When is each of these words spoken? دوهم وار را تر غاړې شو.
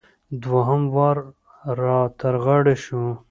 دوهم 0.43 0.81
وار 0.95 1.17
را 1.79 1.97
تر 2.19 2.35
غاړې 2.45 2.75
شو. 2.83 3.03